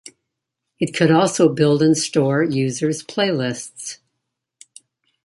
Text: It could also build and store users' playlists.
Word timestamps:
It 0.79 0.95
could 0.95 1.11
also 1.11 1.47
build 1.47 1.83
and 1.83 1.95
store 1.95 2.41
users' 2.41 3.03
playlists. 3.03 3.99